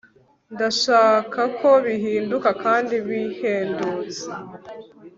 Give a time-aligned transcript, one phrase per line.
[0.53, 4.23] Ndashaka ko bihinduka kandi bihendutse